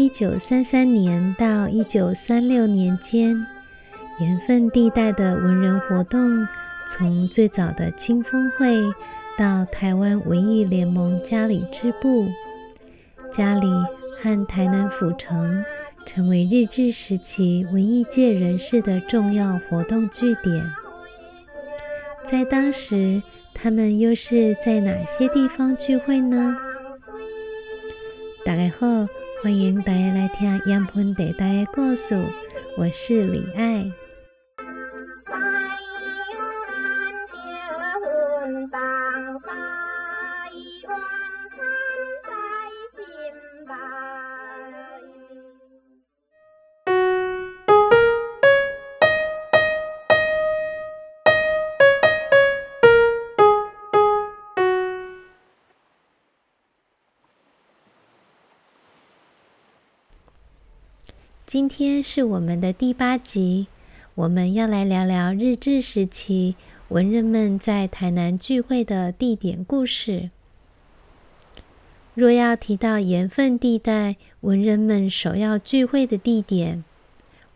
[0.00, 3.46] 一九三三年到一九三六年间，
[4.18, 6.48] 盐分地带的文人活动，
[6.88, 8.80] 从最早的青风会
[9.36, 12.26] 到台湾文艺联盟家里支部，
[13.30, 13.66] 家里
[14.18, 15.62] 和台南府城
[16.06, 20.66] 成为日治时期文艺界人士的重要活动据点。
[22.24, 23.22] 在当时，
[23.52, 26.56] 他们又是在哪些地方聚会呢？
[28.46, 29.06] 大家好。
[29.42, 32.14] 欢迎大家来听盐分地带的故事，
[32.76, 33.90] 我是李爱。
[61.50, 63.66] 今天是我们的第八集，
[64.14, 66.54] 我们要来聊聊日治时期
[66.90, 70.30] 文人们在台南聚会的地点故事。
[72.14, 76.84] 若要提到盐分地带文人们首要聚会的地点，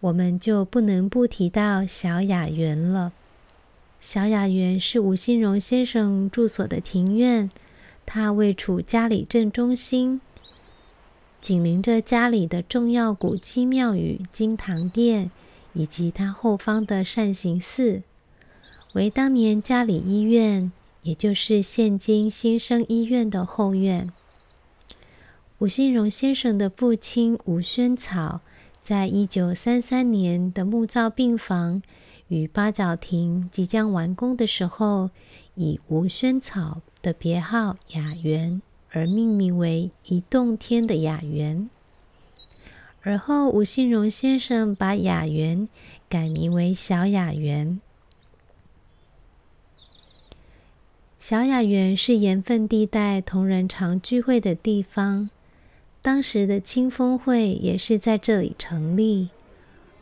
[0.00, 3.12] 我们就不能不提到小雅园了。
[4.00, 7.48] 小雅园是吴新荣先生住所的庭院，
[8.04, 10.20] 它位处嘉里镇中心。
[11.44, 15.30] 紧邻着家里的重要古迹庙宇金堂殿，
[15.74, 18.02] 以及它后方的善行寺，
[18.94, 20.72] 为当年佳里医院，
[21.02, 24.10] 也就是现今新生医院的后院。
[25.58, 28.40] 吴新荣先生的父亲吴宣草，
[28.80, 31.82] 在一九三三年的木造病房
[32.28, 35.10] 与八角亭即将完工的时候，
[35.56, 38.62] 以吴宣草的别号雅园。
[38.94, 41.68] 而命名为一洞天的雅园，
[43.02, 45.68] 而后吴新荣先生把雅园
[46.08, 47.80] 改名为小雅园。
[51.18, 55.28] 小雅园是盐分地带同仁常聚会的地方，
[56.00, 59.30] 当时的清风会也是在这里成立。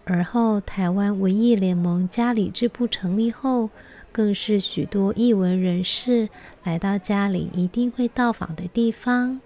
[0.04, 3.70] 而后台湾文艺联盟佳里支部成立后，
[4.12, 6.28] 更是许多艺文人士
[6.62, 9.40] 来到家里一定会到访的地方。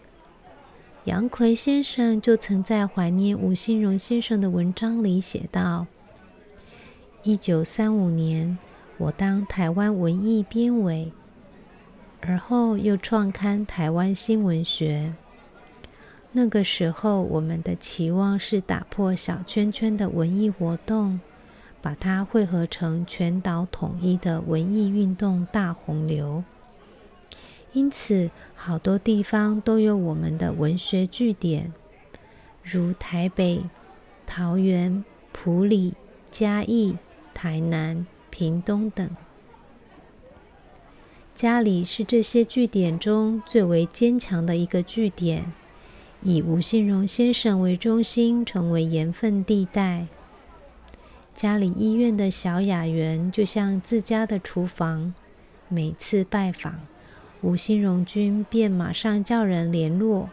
[1.05, 5.87] 杨奎先生就曾在怀念吴新荣先生的文章里写道
[7.23, 8.59] ：“一九三五年，
[8.99, 11.13] 我当台湾文艺编委，
[12.21, 15.15] 而后又创刊《台湾新文学》。
[16.33, 21.21] 那个时候，我们的期望是打破小圈圈的文艺活动。”
[21.87, 26.43] 把它汇合成全岛统一的文艺运动大洪流，
[27.73, 31.73] 因此好多地方都有我们的文学据点，
[32.65, 33.63] 如台北、
[34.27, 35.95] 桃园、埔里、
[36.29, 36.97] 嘉义、
[37.33, 39.09] 台南、屏东等。
[41.37, 45.53] 家里是这些据点中最为坚强的一个据点，
[46.21, 50.09] 以吴新荣先生为中心，成为盐分地带。
[51.37, 55.13] 家里医院的小雅园就像自家的厨房，
[55.69, 56.81] 每次拜访，
[57.43, 60.31] 吴新荣君便马上叫人联络，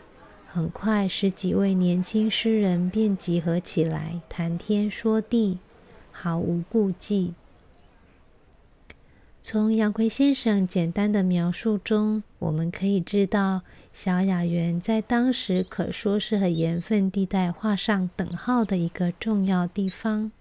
[0.47, 5.59] 很快十几位年轻诗人便集合起来谈天说地，
[6.09, 7.33] 毫无顾忌。
[9.41, 20.31] 从杨奎先生简单的描述中，我们可以知道，小雅园在当时可说是和盐分地带画上等号的一个重要地方。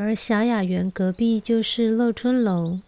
[0.00, 2.78] 而小雅园隔壁就是乐春楼，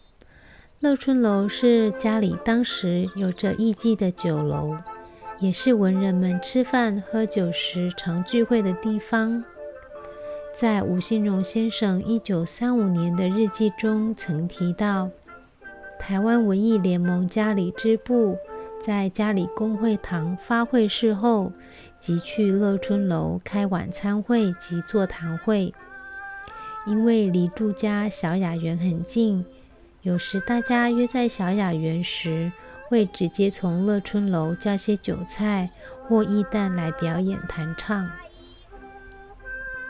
[0.78, 4.76] 乐春楼是家里当时有着艺妓的酒楼，
[5.40, 9.42] 也是文人们吃饭喝酒时常聚会的地方。
[10.54, 15.10] 在吴新荣先生一九三五年的日记中曾提到，
[15.98, 18.38] 台湾文艺联盟家里支部
[18.80, 21.50] 在家里公会堂发会事后，
[21.98, 25.74] 即去乐春楼开晚餐会及座谈会。
[26.86, 29.44] 因为离住家小雅园很近，
[30.02, 32.50] 有时大家约在小雅园时，
[32.88, 35.70] 会直接从乐春楼叫些酒菜
[36.08, 38.10] 或艺旦来表演弹唱。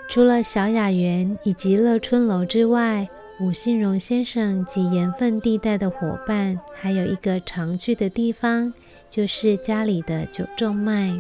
[0.09, 3.09] 除了小雅园以及乐春楼之外，
[3.39, 8.75] 吴新荣先生及盐分地带的伙伴还有一个常去的地方，
[9.09, 11.17] 就是家里的九重麦。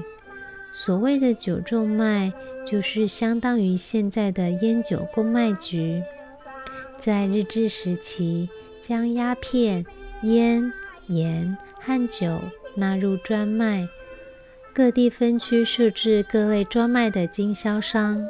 [0.82, 2.32] 所谓的酒种麦，
[2.64, 6.02] 就是相当于现在的烟酒公卖局。
[6.96, 8.48] 在日治时期，
[8.80, 9.84] 将鸦片、
[10.22, 10.72] 烟、
[11.08, 12.40] 盐和酒
[12.76, 13.86] 纳入专卖，
[14.72, 18.26] 各地分区设置各类专卖的经销商。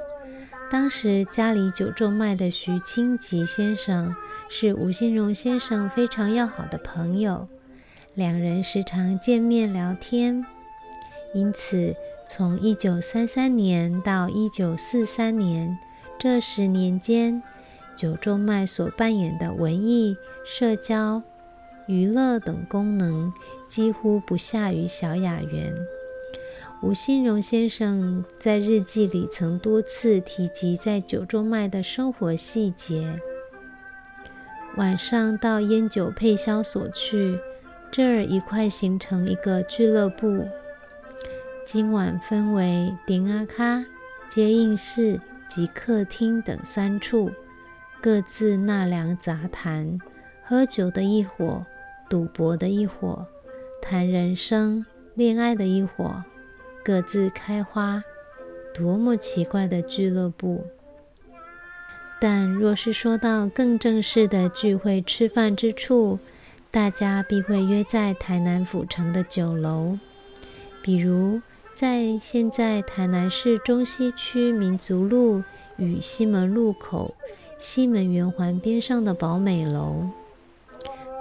[0.68, 4.12] 当时家里酒种麦的徐清吉先生
[4.48, 7.46] 是吴新荣先生非常要好的朋友，
[8.14, 10.44] 两人时常见面聊天。
[11.32, 11.94] 因此，
[12.32, 15.76] 从一九三三年到一九四三年
[16.16, 17.42] 这十年间，
[17.96, 20.16] 酒种麦所扮演的文艺、
[20.46, 21.24] 社交、
[21.86, 23.32] 娱乐等功能，
[23.68, 25.74] 几乎不下于小雅园。
[26.84, 33.20] 吴新荣先生在日记里曾多次提及在酒种麦的生活细节。
[34.76, 37.40] 晚上到烟酒配销所去，
[37.90, 40.46] 这儿一块形成一个俱乐部。
[41.72, 43.84] 今晚分为顶阿卡、
[44.28, 47.30] 接应室及客厅等三处，
[48.00, 49.96] 各自纳凉杂谈，
[50.42, 51.64] 喝酒的一伙，
[52.08, 53.24] 赌博的一伙，
[53.80, 54.84] 谈人生、
[55.14, 56.24] 恋爱的一伙。
[56.84, 58.02] 各自开花，
[58.74, 60.66] 多么奇怪的俱乐部！
[62.20, 66.18] 但若是说到更正式的聚会吃饭之处，
[66.72, 69.96] 大家必会约在台南府城的酒楼，
[70.82, 71.40] 比如
[71.80, 75.42] 在现在台南市中西区民族路
[75.78, 77.14] 与西门路口
[77.58, 80.10] 西门圆环边上的宝美楼。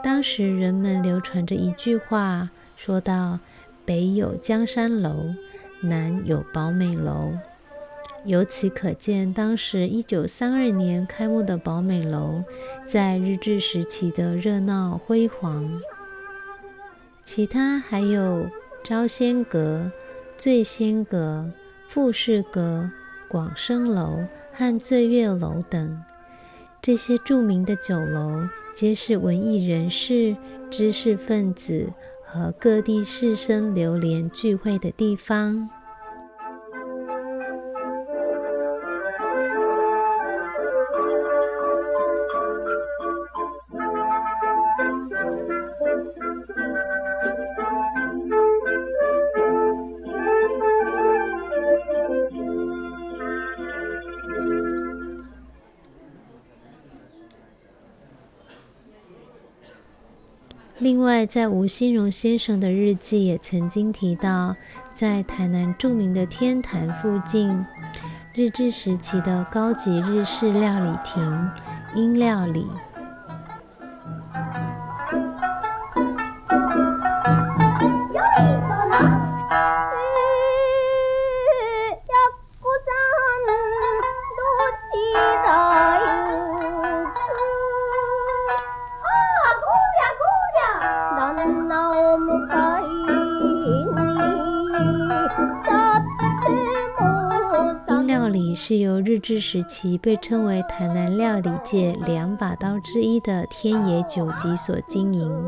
[0.03, 3.39] 当时人们流传着一句话，说道
[3.87, 5.33] ：“北有江山楼。”
[5.79, 7.31] 南有宝美楼，
[8.25, 12.43] 由此可见，当时一九三二年开幕的宝美楼，
[12.85, 15.81] 在日治时期的热闹辉煌。
[17.23, 18.47] 其他还有
[18.83, 19.89] 招仙阁、
[20.39, 21.51] 醉仙阁、
[21.89, 22.89] 富士阁、
[23.27, 26.01] 广生楼和醉月楼等，
[26.81, 30.37] 这些著名的酒楼，皆是文艺人士、
[30.71, 31.91] 知识分子。
[32.23, 35.69] 和各地士绅流连聚会的地方。
[60.89, 64.55] 另外，在吴新荣先生的日记也曾经提到，
[64.91, 67.63] 在台南著名的天坛附近，
[68.33, 71.51] 日治时期的高级日式料理亭
[71.95, 72.65] 英料理。
[97.89, 105.45] 音料理是由日治时期被称为台南料理界两把刀之一的天野久吉所经营。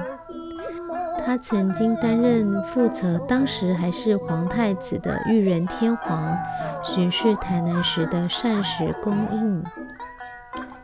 [1.24, 6.38] 他曾经担任负责当时还是皇太子的裕仁天皇
[6.84, 9.64] 巡视台南时的膳食供应。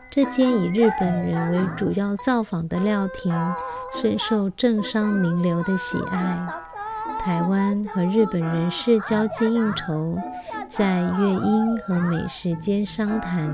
[0.09, 3.31] 这间以日本人为主要造访的料亭，
[3.99, 6.47] 深受政商名流的喜爱。
[7.19, 10.15] 台湾和日本人士交际应酬，
[10.69, 13.49] 在乐音和美食间商谈，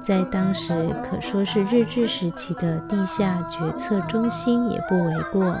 [0.00, 0.72] 在当时
[1.02, 5.56] 可说是日治时期的地下决策中心，也不为过。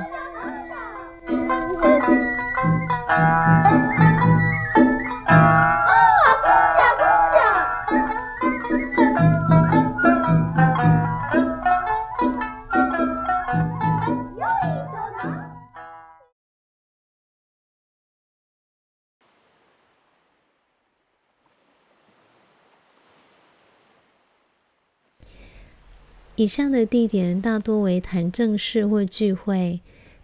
[26.38, 29.80] 以上的地点大多为谈正事或聚会，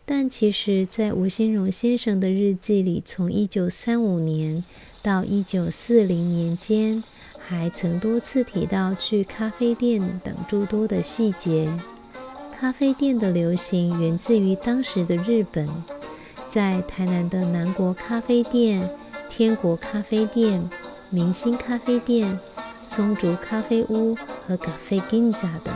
[0.06, 4.62] 但其实，在吴新荣先生的日记里，从一九三五年
[5.02, 7.02] 到一九四零年间，
[7.40, 11.68] 还曾多次提到去咖啡店等诸多的细节。
[12.56, 15.68] 咖啡店的流行源自于当时的日本，
[16.46, 18.88] 在台南的南国咖啡店、
[19.28, 20.70] 天国咖啡店、
[21.10, 22.38] 明星咖啡店。
[22.86, 24.14] 松竹咖啡屋
[24.46, 25.73] 和咖啡 Ginza 等。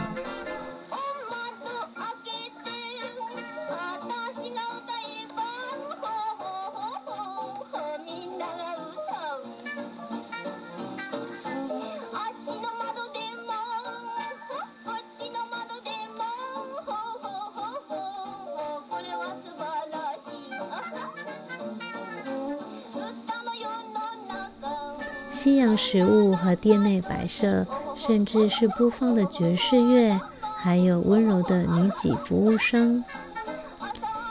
[25.38, 27.64] 西洋食物和店内摆设，
[27.94, 30.20] 甚至是播放的爵士乐，
[30.56, 33.04] 还有温柔的女给服务生，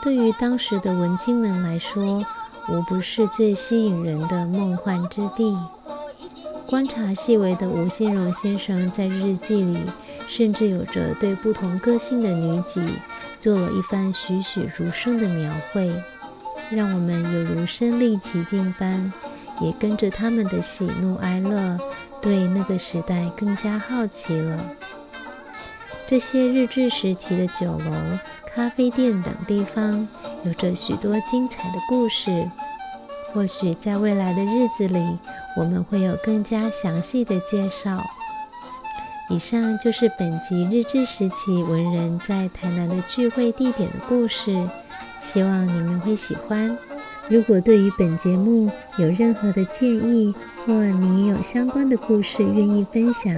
[0.02, 2.22] 对于当时的文青们来说，
[2.68, 5.56] 无不是最吸引人的梦幻之地。
[6.66, 9.78] 观察细微的吴新荣先生在日记里，
[10.28, 12.82] 甚至有着对不同个性的女给
[13.40, 15.90] 做了一番栩栩如生的描绘，
[16.70, 19.10] 让我们有如身历其境般。
[19.60, 21.78] 也跟着他们的喜怒哀乐，
[22.20, 24.58] 对那个时代更加好奇了。
[26.06, 27.92] 这些日治时期的酒楼、
[28.46, 30.08] 咖啡店等地方，
[30.44, 32.48] 有着许多精彩的故事。
[33.32, 35.18] 或许在未来的日子里，
[35.54, 38.02] 我们会有更加详细的介绍。
[39.28, 44.66] 以上就是本集日治时期文人在台南的聚会地点的故事，
[45.20, 46.74] 希望你们会喜欢。
[47.28, 53.34] 如果对于本节目有任何的建议，或你有相关的故事愿意分享，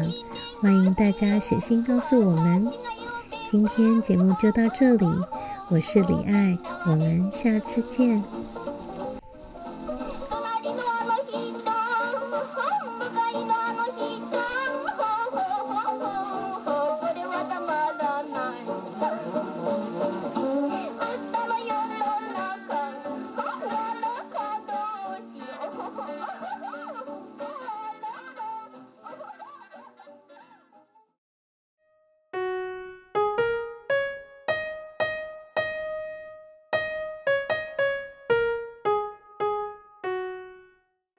[0.60, 2.68] 欢迎大家写信告诉我们。
[3.50, 5.06] 今天节目就到这里，
[5.68, 6.56] 我是李爱，
[6.86, 8.22] 我们下次见。